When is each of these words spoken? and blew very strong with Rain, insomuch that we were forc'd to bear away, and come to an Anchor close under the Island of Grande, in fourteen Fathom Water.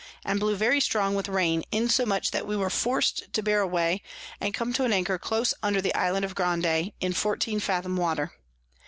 and 0.25 0.39
blew 0.39 0.55
very 0.55 0.79
strong 0.81 1.13
with 1.13 1.29
Rain, 1.29 1.63
insomuch 1.71 2.31
that 2.31 2.47
we 2.47 2.57
were 2.57 2.71
forc'd 2.71 3.31
to 3.33 3.43
bear 3.43 3.61
away, 3.61 4.01
and 4.39 4.51
come 4.51 4.73
to 4.73 4.83
an 4.83 4.91
Anchor 4.91 5.19
close 5.19 5.53
under 5.61 5.79
the 5.79 5.93
Island 5.93 6.25
of 6.25 6.33
Grande, 6.33 6.91
in 6.99 7.13
fourteen 7.13 7.59
Fathom 7.59 7.97
Water. 7.97 8.33